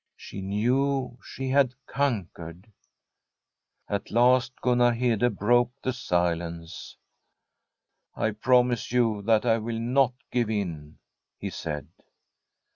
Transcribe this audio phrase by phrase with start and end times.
[0.15, 2.71] She knew she had conquered.
[3.87, 6.97] At last Gunnar Hede broke the silence.
[7.59, 10.97] * Ipromise you that I will not give in/
[11.37, 11.87] he said.